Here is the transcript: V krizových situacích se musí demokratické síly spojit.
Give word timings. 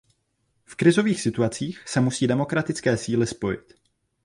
V 0.65 0.75
krizových 0.75 1.21
situacích 1.21 1.83
se 1.87 2.01
musí 2.01 2.27
demokratické 2.27 2.97
síly 2.97 3.27
spojit. 3.27 3.73